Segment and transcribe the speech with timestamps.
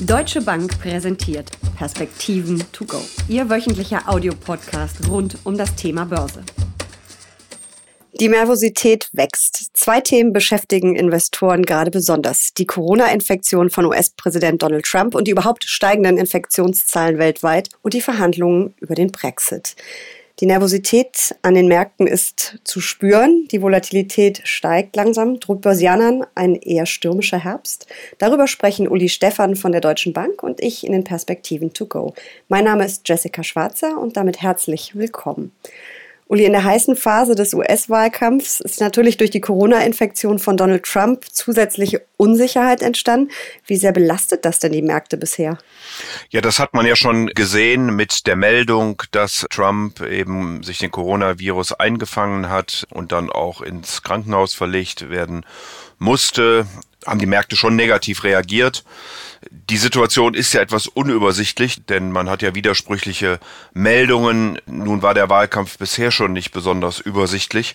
[0.00, 3.00] Deutsche Bank präsentiert Perspektiven to go.
[3.28, 6.44] Ihr wöchentlicher Audiopodcast rund um das Thema Börse.
[8.20, 9.76] Die Nervosität wächst.
[9.76, 12.54] Zwei Themen beschäftigen Investoren gerade besonders.
[12.54, 18.74] Die Corona-Infektion von US-Präsident Donald Trump und die überhaupt steigenden Infektionszahlen weltweit und die Verhandlungen
[18.80, 19.74] über den Brexit.
[20.40, 23.48] Die Nervosität an den Märkten ist zu spüren.
[23.50, 27.88] Die Volatilität steigt langsam, droht Börsianern ein eher stürmischer Herbst.
[28.18, 32.14] Darüber sprechen Uli Stephan von der Deutschen Bank und ich in den Perspektiven to go.
[32.46, 35.50] Mein Name ist Jessica Schwarzer und damit herzlich willkommen.
[36.28, 41.24] Uli, in der heißen Phase des US-Wahlkampfs ist natürlich durch die Corona-Infektion von Donald Trump
[41.32, 43.30] zusätzliche Unsicherheit entstanden.
[43.66, 45.56] Wie sehr belastet das denn die Märkte bisher?
[46.28, 50.90] Ja, das hat man ja schon gesehen mit der Meldung, dass Trump eben sich den
[50.90, 55.46] Coronavirus eingefangen hat und dann auch ins Krankenhaus verlegt werden
[55.98, 56.66] musste
[57.06, 58.84] haben die Märkte schon negativ reagiert.
[59.50, 63.38] Die Situation ist ja etwas unübersichtlich, denn man hat ja widersprüchliche
[63.72, 64.58] Meldungen.
[64.66, 67.74] Nun war der Wahlkampf bisher schon nicht besonders übersichtlich.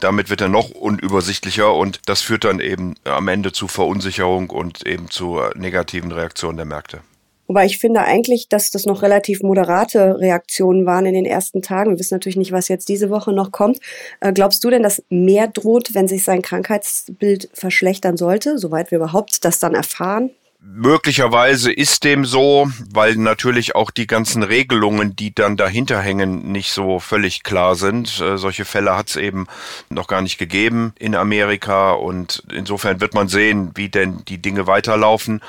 [0.00, 4.86] Damit wird er noch unübersichtlicher und das führt dann eben am Ende zu Verunsicherung und
[4.86, 7.00] eben zu negativen Reaktionen der Märkte.
[7.46, 11.90] Wobei ich finde eigentlich, dass das noch relativ moderate Reaktionen waren in den ersten Tagen.
[11.90, 13.80] Wir wissen natürlich nicht, was jetzt diese Woche noch kommt.
[14.20, 18.98] Äh, glaubst du denn, dass mehr droht, wenn sich sein Krankheitsbild verschlechtern sollte, soweit wir
[18.98, 20.30] überhaupt das dann erfahren?
[20.66, 26.72] Möglicherweise ist dem so, weil natürlich auch die ganzen Regelungen, die dann dahinter hängen, nicht
[26.72, 28.18] so völlig klar sind.
[28.20, 29.46] Äh, solche Fälle hat es eben
[29.90, 34.66] noch gar nicht gegeben in Amerika und insofern wird man sehen, wie denn die Dinge
[34.66, 35.42] weiterlaufen.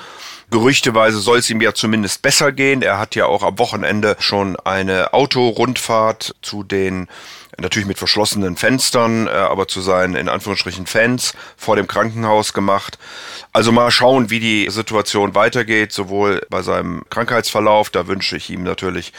[0.52, 2.82] Gerüchteweise soll es ihm ja zumindest besser gehen.
[2.82, 7.08] Er hat ja auch am Wochenende schon eine Autorundfahrt zu den
[7.60, 12.98] natürlich mit verschlossenen Fenstern, äh, aber zu seinen in Anführungsstrichen Fans vor dem Krankenhaus gemacht.
[13.54, 18.64] Also mal schauen, wie die Situation weitergeht, sowohl bei seinem Krankheitsverlauf, da wünsche ich ihm
[18.64, 19.14] natürlich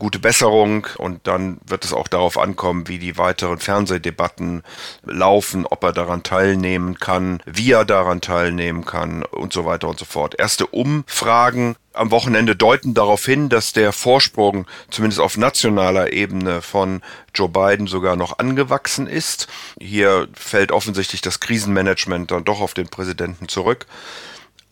[0.00, 4.64] gute Besserung und dann wird es auch darauf ankommen, wie die weiteren Fernsehdebatten
[5.04, 9.98] laufen, ob er daran teilnehmen kann, wie er daran teilnehmen kann und so weiter und
[9.98, 10.34] so fort.
[10.38, 17.02] Erste Umfragen am Wochenende deuten darauf hin, dass der Vorsprung zumindest auf nationaler Ebene von
[17.34, 19.48] Joe Biden sogar noch angewachsen ist.
[19.80, 23.86] Hier fällt offensichtlich das Krisenmanagement dann doch auf den Präsidenten zurück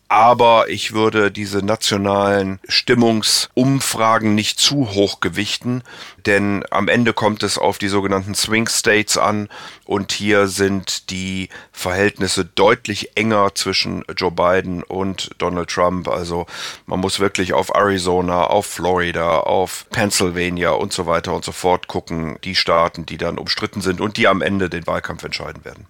[0.09, 5.83] aber ich würde diese nationalen Stimmungsumfragen nicht zu hoch gewichten,
[6.25, 9.49] denn am Ende kommt es auf die sogenannten Swing States an
[9.85, 16.07] und hier sind die Verhältnisse deutlich enger zwischen Joe Biden und Donald Trump.
[16.07, 16.47] Also
[16.87, 21.87] man muss wirklich auf Arizona, auf Florida, auf Pennsylvania und so weiter und so fort
[21.87, 25.85] gucken, die Staaten, die dann umstritten sind und die am Ende den Wahlkampf entscheiden werden.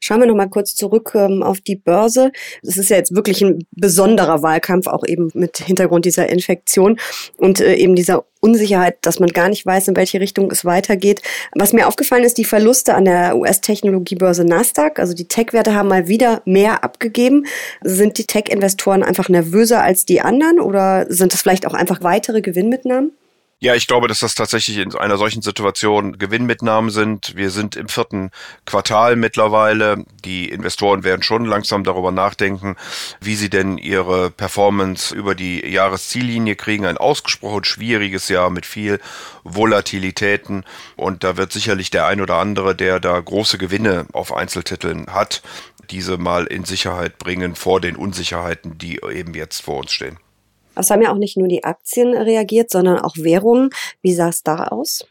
[0.00, 2.32] Schauen wir noch mal kurz zurück ähm, auf die Börse.
[2.62, 6.98] Es ist ja jetzt wirklich ein besonderer Wahlkampf, auch eben mit Hintergrund dieser Infektion
[7.36, 11.22] und äh, eben dieser Unsicherheit, dass man gar nicht weiß, in welche Richtung es weitergeht.
[11.54, 16.08] Was mir aufgefallen ist, die Verluste an der US-Technologiebörse Nasdaq, also die Tech-Werte haben mal
[16.08, 17.46] wieder mehr abgegeben.
[17.82, 22.40] Sind die Tech-Investoren einfach nervöser als die anderen oder sind es vielleicht auch einfach weitere
[22.40, 23.12] Gewinnmitnahmen?
[23.60, 27.34] Ja, ich glaube, dass das tatsächlich in einer solchen Situation Gewinnmitnahmen sind.
[27.34, 28.30] Wir sind im vierten
[28.66, 30.04] Quartal mittlerweile.
[30.24, 32.76] Die Investoren werden schon langsam darüber nachdenken,
[33.20, 36.86] wie sie denn ihre Performance über die Jahresziellinie kriegen.
[36.86, 39.00] Ein ausgesprochen schwieriges Jahr mit viel
[39.42, 40.64] Volatilitäten.
[40.94, 45.42] Und da wird sicherlich der ein oder andere, der da große Gewinne auf Einzeltiteln hat,
[45.90, 50.20] diese mal in Sicherheit bringen vor den Unsicherheiten, die eben jetzt vor uns stehen.
[50.78, 53.70] Es haben ja auch nicht nur die Aktien reagiert, sondern auch Währungen.
[54.02, 55.06] Wie sah es da aus?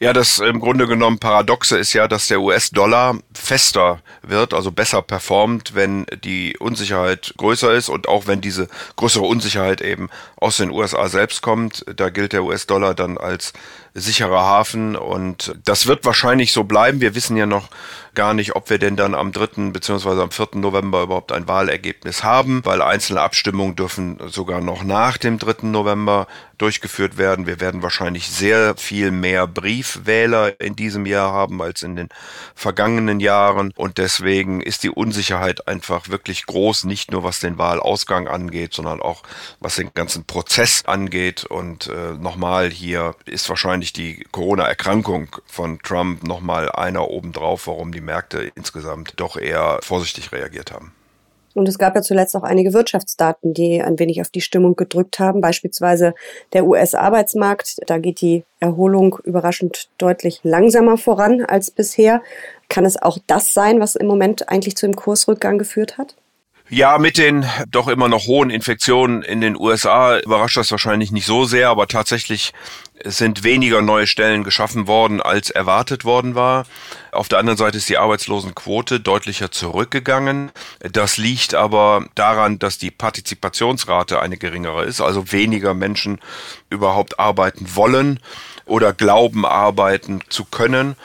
[0.00, 5.02] Ja, das im Grunde genommen Paradoxe ist ja, dass der US-Dollar fester wird, also besser
[5.02, 10.70] performt, wenn die Unsicherheit größer ist und auch wenn diese größere Unsicherheit eben aus den
[10.70, 11.84] USA selbst kommt.
[11.96, 13.52] Da gilt der US-Dollar dann als
[13.94, 17.00] sicherer Hafen und das wird wahrscheinlich so bleiben.
[17.00, 17.68] Wir wissen ja noch
[18.14, 19.70] gar nicht, ob wir denn dann am 3.
[19.70, 20.20] bzw.
[20.20, 20.48] am 4.
[20.54, 25.66] November überhaupt ein Wahlergebnis haben, weil einzelne Abstimmungen dürfen sogar noch nach dem 3.
[25.66, 26.26] November
[26.58, 27.46] durchgeführt werden.
[27.46, 32.08] Wir werden wahrscheinlich sehr viel mehr Briefwähler in diesem Jahr haben als in den
[32.54, 38.28] vergangenen Jahren und deswegen ist die Unsicherheit einfach wirklich groß, nicht nur was den Wahlausgang
[38.28, 39.22] angeht, sondern auch
[39.58, 46.24] was den ganzen Prozess angeht und äh, nochmal hier ist wahrscheinlich die Corona-Erkrankung von Trump
[46.24, 50.92] nochmal einer obendrauf, warum die Märkte insgesamt doch eher vorsichtig reagiert haben.
[51.54, 55.20] Und es gab ja zuletzt auch einige Wirtschaftsdaten, die ein wenig auf die Stimmung gedrückt
[55.20, 56.14] haben, beispielsweise
[56.52, 57.76] der US-Arbeitsmarkt.
[57.86, 62.22] Da geht die Erholung überraschend deutlich langsamer voran als bisher.
[62.68, 66.16] Kann es auch das sein, was im Moment eigentlich zu dem Kursrückgang geführt hat?
[66.70, 71.26] Ja, mit den doch immer noch hohen Infektionen in den USA überrascht das wahrscheinlich nicht
[71.26, 72.54] so sehr, aber tatsächlich
[73.02, 76.64] sind weniger neue Stellen geschaffen worden, als erwartet worden war.
[77.10, 80.52] Auf der anderen Seite ist die Arbeitslosenquote deutlicher zurückgegangen.
[80.78, 86.20] Das liegt aber daran, dass die Partizipationsrate eine geringere ist, also weniger Menschen
[86.70, 88.20] überhaupt arbeiten wollen
[88.64, 90.96] oder glauben, arbeiten zu können.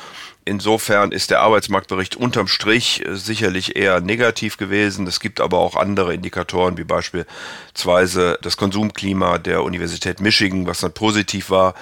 [0.49, 5.05] Insofern ist der Arbeitsmarktbericht unterm Strich äh, sicherlich eher negativ gewesen.
[5.05, 10.91] Es gibt aber auch andere Indikatoren, wie beispielsweise das Konsumklima der Universität Michigan, was dann
[10.91, 11.75] positiv war.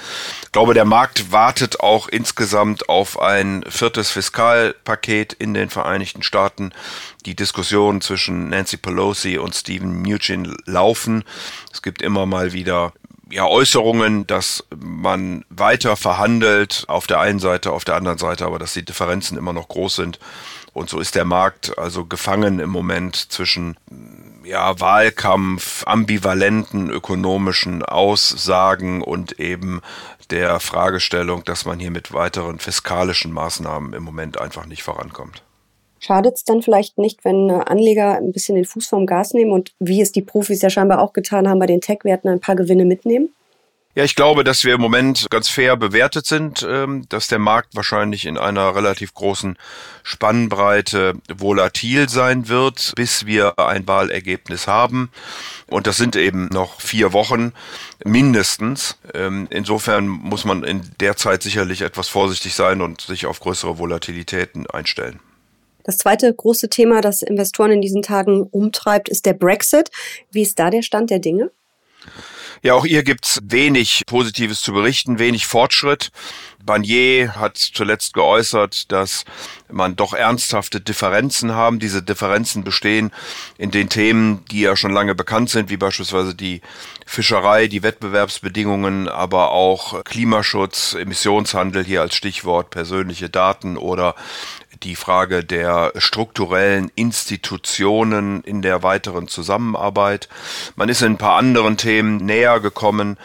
[0.43, 6.73] Ich glaube, der Markt wartet auch insgesamt auf ein viertes Fiskalpaket in den Vereinigten Staaten.
[7.25, 11.23] Die Diskussionen zwischen Nancy Pelosi und Stephen Mnuchin laufen.
[11.71, 12.91] Es gibt immer mal wieder
[13.29, 18.59] ja, Äußerungen, dass man weiter verhandelt auf der einen Seite, auf der anderen Seite, aber
[18.59, 20.19] dass die Differenzen immer noch groß sind.
[20.73, 23.77] Und so ist der Markt also gefangen im Moment zwischen
[24.43, 29.81] ja, Wahlkampf, ambivalenten ökonomischen Aussagen und eben
[30.29, 35.43] der Fragestellung, dass man hier mit weiteren fiskalischen Maßnahmen im Moment einfach nicht vorankommt.
[35.99, 39.73] Schadet es dann vielleicht nicht, wenn Anleger ein bisschen den Fuß vom Gas nehmen und
[39.79, 42.85] wie es die Profis ja scheinbar auch getan haben, bei den Tech-Werten ein paar Gewinne
[42.85, 43.29] mitnehmen?
[43.97, 47.75] Ja, ich glaube, dass wir im Moment ganz fair bewertet sind, ähm, dass der Markt
[47.75, 49.57] wahrscheinlich in einer relativ großen
[50.03, 55.09] Spannbreite volatil sein wird, bis wir ein Wahlergebnis haben.
[55.65, 57.53] Und das sind eben noch vier Wochen
[58.05, 58.99] mindestens.
[59.15, 63.79] Ähm, insofern muss man in der Zeit sicherlich etwas vorsichtig sein und sich auf größere
[63.79, 65.19] Volatilitäten einstellen.
[65.87, 69.89] Das zweite große Thema, das Investoren in diesen Tagen umtreibt, ist der Brexit.
[70.29, 71.49] Wie ist da der Stand der Dinge?
[72.61, 76.09] Ja, auch hier gibt's wenig Positives zu berichten, wenig Fortschritt.
[76.65, 79.23] Barnier hat zuletzt geäußert, dass
[79.71, 81.79] man doch ernsthafte Differenzen haben.
[81.79, 83.11] Diese Differenzen bestehen
[83.57, 86.61] in den Themen, die ja schon lange bekannt sind, wie beispielsweise die
[87.05, 94.15] Fischerei, die Wettbewerbsbedingungen, aber auch Klimaschutz, Emissionshandel hier als Stichwort, persönliche Daten oder
[94.83, 100.29] die Frage der strukturellen Institutionen in der weiteren Zusammenarbeit.
[100.75, 103.17] Man ist in ein paar anderen Themen näher gekommen.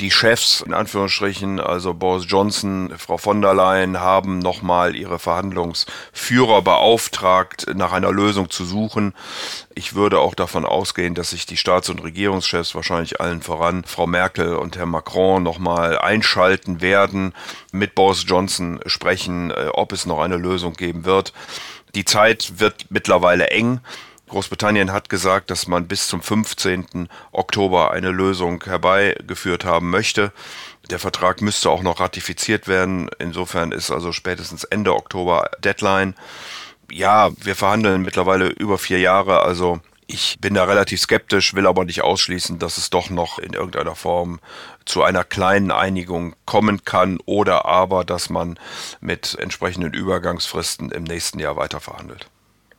[0.00, 6.62] Die Chefs, in Anführungsstrichen, also Boris Johnson, Frau von der Leyen, haben nochmal ihre Verhandlungsführer
[6.62, 9.12] beauftragt, nach einer Lösung zu suchen.
[9.74, 14.06] Ich würde auch davon ausgehen, dass sich die Staats- und Regierungschefs, wahrscheinlich allen voran Frau
[14.06, 17.34] Merkel und Herr Macron, nochmal einschalten werden,
[17.70, 21.34] mit Boris Johnson sprechen, äh, ob es noch eine Lösung geben wird.
[21.94, 23.80] Die Zeit wird mittlerweile eng.
[24.32, 27.10] Großbritannien hat gesagt, dass man bis zum 15.
[27.32, 30.32] Oktober eine Lösung herbeigeführt haben möchte.
[30.88, 33.10] Der Vertrag müsste auch noch ratifiziert werden.
[33.18, 36.14] Insofern ist also spätestens Ende Oktober Deadline.
[36.90, 41.84] Ja, wir verhandeln mittlerweile über vier Jahre, also ich bin da relativ skeptisch, will aber
[41.84, 44.40] nicht ausschließen, dass es doch noch in irgendeiner Form
[44.86, 48.58] zu einer kleinen Einigung kommen kann oder aber, dass man
[49.02, 52.31] mit entsprechenden Übergangsfristen im nächsten Jahr weiter verhandelt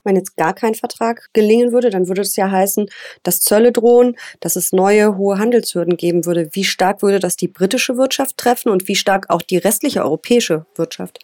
[0.03, 2.89] wenn jetzt gar kein Vertrag gelingen würde, dann würde es ja heißen,
[3.23, 6.49] dass Zölle drohen, dass es neue hohe Handelshürden geben würde.
[6.53, 10.65] Wie stark würde das die britische Wirtschaft treffen und wie stark auch die restliche europäische
[10.75, 11.19] Wirtschaft?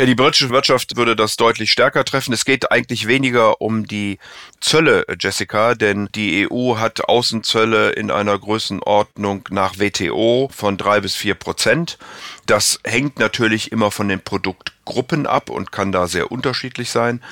[0.00, 2.32] Ja, die britische Wirtschaft würde das deutlich stärker treffen.
[2.32, 4.18] Es geht eigentlich weniger um die
[4.58, 11.16] Zölle, Jessica, denn die EU hat Außenzölle in einer Größenordnung nach WTO von drei bis
[11.16, 11.98] vier Prozent.
[12.46, 14.20] Das hängt natürlich immer von den
[14.90, 17.22] Produktgruppen ab und kann da sehr unterschiedlich sein.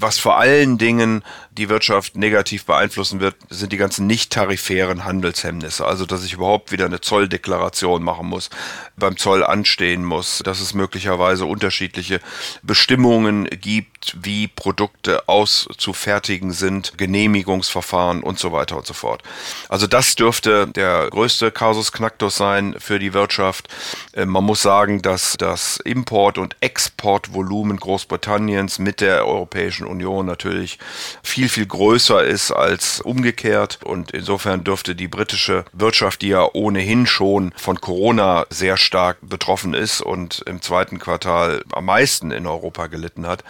[0.00, 5.86] Was vor allen Dingen die Wirtschaft negativ beeinflussen wird, sind die ganzen nicht tarifären Handelshemmnisse.
[5.86, 8.50] Also, dass ich überhaupt wieder eine Zolldeklaration machen muss,
[8.96, 12.20] beim Zoll anstehen muss, dass es möglicherweise unterschiedliche
[12.62, 19.22] Bestimmungen gibt, wie Produkte auszufertigen sind, Genehmigungsverfahren und so weiter und so fort.
[19.68, 23.68] Also, das dürfte der größte Kasus Knacktus sein für die Wirtschaft.
[24.12, 30.26] Äh, man muss sagen, dass das Import- und Exportvolumen Großbritanniens mit der Europäischen Europäischen Union
[30.26, 30.78] natürlich
[31.22, 33.78] viel, viel größer ist als umgekehrt.
[33.84, 39.74] Und insofern dürfte die britische Wirtschaft, die ja ohnehin schon von Corona sehr stark betroffen
[39.74, 43.44] ist und im zweiten Quartal am meisten in Europa gelitten hat,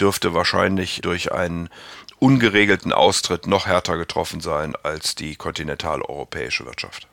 [0.00, 1.68] dürfte wahrscheinlich durch einen
[2.18, 7.06] ungeregelten Austritt noch härter getroffen sein als die kontinentaleuropäische Wirtschaft.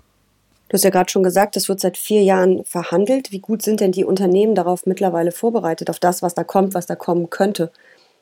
[0.67, 3.31] Du hast ja gerade schon gesagt, das wird seit vier Jahren verhandelt.
[3.31, 6.87] Wie gut sind denn die Unternehmen darauf mittlerweile vorbereitet, auf das, was da kommt, was
[6.87, 7.71] da kommen könnte?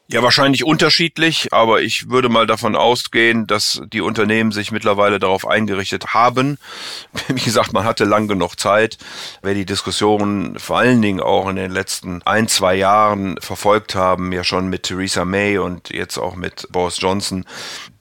[0.10, 5.48] Ja, wahrscheinlich unterschiedlich, aber ich würde mal davon ausgehen, dass die Unternehmen sich mittlerweile darauf
[5.48, 6.58] eingerichtet haben.
[7.30, 8.98] Wie gesagt, man hatte lang genug Zeit.
[9.42, 14.34] Wer die Diskussion vor allen Dingen auch in den letzten ein, zwei Jahren verfolgt haben,
[14.34, 17.46] ja schon mit Theresa May und jetzt auch mit Boris Johnson,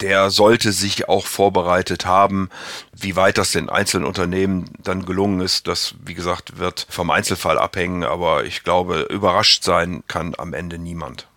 [0.00, 2.50] der sollte sich auch vorbereitet haben.
[2.92, 7.58] Wie weit das den einzelnen Unternehmen dann gelungen ist, das, wie gesagt, wird vom Einzelfall
[7.58, 11.28] abhängen, aber ich glaube, überrascht sein kann am Ende niemand.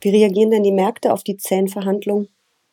[0.00, 2.28] Wie reagieren denn die Märkte auf die zähen Verhandlungen?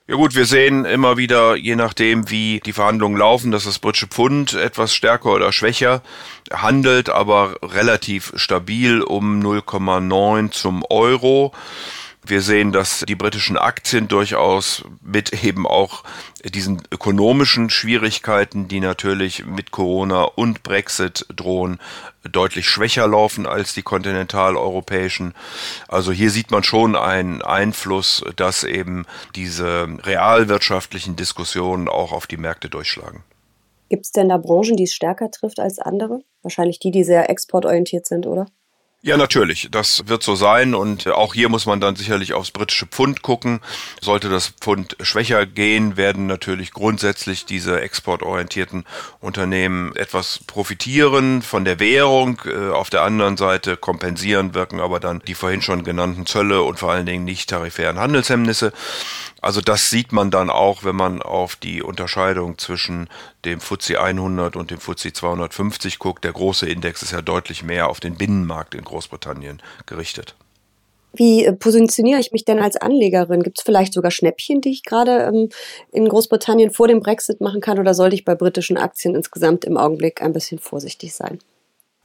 [0.06, 4.08] Ja gut, wir sehen immer wieder, je nachdem, wie die Verhandlungen laufen, dass das britische
[4.08, 6.01] Pfund etwas stärker oder schwächer
[6.51, 11.53] handelt, aber relativ stabil um 0,9 zum Euro.
[12.25, 16.03] Wir sehen, dass die britischen Aktien durchaus mit eben auch
[16.44, 21.80] diesen ökonomischen Schwierigkeiten, die natürlich mit Corona und Brexit drohen,
[22.30, 25.34] deutlich schwächer laufen als die kontinentaleuropäischen.
[25.88, 32.38] Also hier sieht man schon einen Einfluss, dass eben diese realwirtschaftlichen Diskussionen auch auf die
[32.38, 33.24] Märkte durchschlagen.
[33.90, 36.22] Gibt es denn da Branchen, die es stärker trifft als andere?
[36.42, 38.48] Wahrscheinlich die, die sehr exportorientiert sind, oder?
[39.05, 39.67] Ja, natürlich.
[39.69, 40.74] Das wird so sein.
[40.74, 43.60] Und auch hier muss man dann sicherlich aufs britische Pfund gucken.
[44.00, 48.86] Sollte das Pfund schwächer gehen, werden natürlich grundsätzlich diese exportorientierten
[49.19, 52.39] Unternehmen etwas profitieren von der Währung.
[52.45, 56.79] Äh, auf der anderen Seite kompensieren wirken aber dann die vorhin schon genannten Zölle und
[56.79, 58.72] vor allen Dingen nicht tarifären Handelshemmnisse.
[59.44, 63.10] Also das sieht man dann auch, wenn man auf die Unterscheidung zwischen
[63.44, 66.24] dem FTSE 100 und dem FTSE 250 guckt.
[66.24, 70.36] Der große Index ist ja deutlich mehr auf den Binnenmarkt in Großbritannien gerichtet.
[71.12, 73.44] Wie äh, positioniere ich mich denn als Anlegerin?
[73.44, 75.50] Gibt es vielleicht sogar Schnäppchen, die ich gerade ähm,
[75.92, 77.80] in Großbritannien vor dem Brexit machen kann?
[77.80, 81.40] Oder sollte ich bei britischen Aktien insgesamt im Augenblick ein bisschen vorsichtig sein?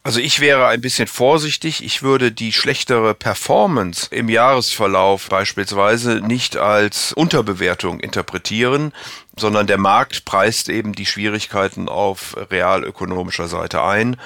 [0.05, 1.85] Also ich wäre ein bisschen vorsichtig.
[1.85, 8.93] Ich würde die schlechtere Performance im Jahresverlauf beispielsweise nicht als Unterbewertung interpretieren,
[9.37, 14.17] sondern der Markt preist eben die Schwierigkeiten auf realökonomischer Seite ein.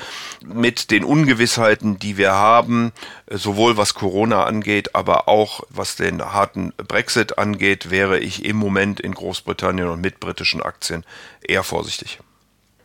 [0.44, 2.92] Mit den Ungewissheiten, die wir haben,
[3.28, 9.00] sowohl was Corona angeht, aber auch was den harten Brexit angeht, wäre ich im Moment
[9.00, 11.04] in Großbritannien und mit britischen Aktien
[11.42, 12.20] eher vorsichtig.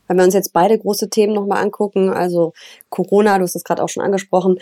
[0.07, 2.53] Wenn wir uns jetzt beide große Themen nochmal angucken, also
[2.89, 4.59] Corona, du hast es gerade auch schon angesprochen,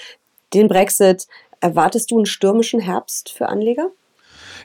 [0.53, 1.27] den Brexit,
[1.59, 3.91] erwartest du einen stürmischen Herbst für Anleger?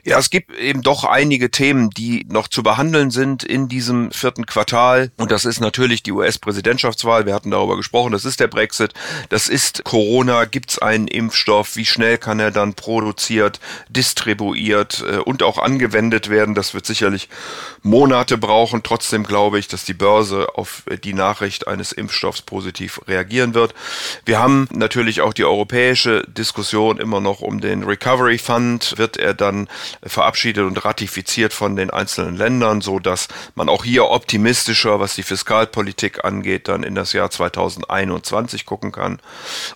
[0.03, 4.47] Ja, es gibt eben doch einige Themen, die noch zu behandeln sind in diesem vierten
[4.47, 5.11] Quartal.
[5.17, 7.27] Und das ist natürlich die US-Präsidentschaftswahl.
[7.27, 8.11] Wir hatten darüber gesprochen.
[8.11, 8.93] Das ist der Brexit.
[9.29, 10.45] Das ist Corona.
[10.45, 11.75] Gibt es einen Impfstoff?
[11.75, 16.55] Wie schnell kann er dann produziert, distribuiert äh, und auch angewendet werden?
[16.55, 17.29] Das wird sicherlich
[17.83, 18.81] Monate brauchen.
[18.81, 23.75] Trotzdem glaube ich, dass die Börse auf die Nachricht eines Impfstoffs positiv reagieren wird.
[24.25, 28.97] Wir haben natürlich auch die europäische Diskussion immer noch um den Recovery Fund.
[28.97, 29.67] Wird er dann
[30.03, 35.23] verabschiedet und ratifiziert von den einzelnen Ländern, so dass man auch hier optimistischer, was die
[35.23, 39.19] Fiskalpolitik angeht, dann in das Jahr 2021 gucken kann.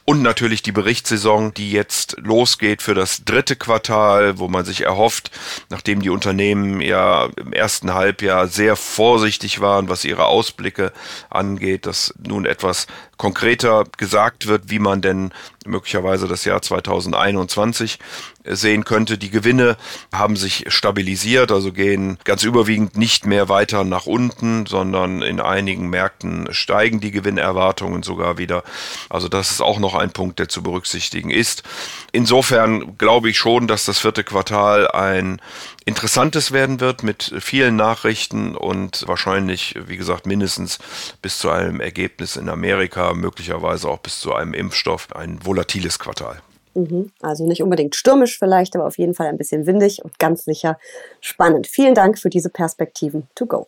[0.05, 5.31] Und natürlich die Berichtssaison, die jetzt losgeht für das dritte Quartal, wo man sich erhofft,
[5.69, 10.91] nachdem die Unternehmen ja im ersten Halbjahr sehr vorsichtig waren, was ihre Ausblicke
[11.29, 15.31] angeht, dass nun etwas konkreter gesagt wird, wie man denn
[15.65, 18.00] möglicherweise das Jahr 2021
[18.45, 19.17] sehen könnte.
[19.17, 19.77] Die Gewinne
[20.13, 25.89] haben sich stabilisiert, also gehen ganz überwiegend nicht mehr weiter nach unten, sondern in einigen
[25.89, 28.63] Märkten steigen die Gewinnerwartungen sogar wieder.
[29.10, 31.63] Also das ist auch noch ein Punkt, der zu berücksichtigen ist.
[32.12, 35.41] Insofern glaube ich schon, dass das vierte Quartal ein
[35.86, 40.79] interessantes werden wird mit vielen Nachrichten und wahrscheinlich, wie gesagt, mindestens
[41.22, 46.41] bis zu einem Ergebnis in Amerika, möglicherweise auch bis zu einem Impfstoff, ein volatiles Quartal.
[46.74, 47.12] Mhm.
[47.21, 50.77] Also nicht unbedingt stürmisch vielleicht, aber auf jeden Fall ein bisschen windig und ganz sicher
[51.21, 51.67] spannend.
[51.67, 53.67] Vielen Dank für diese Perspektiven to go.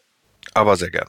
[0.54, 1.08] Aber sehr gern.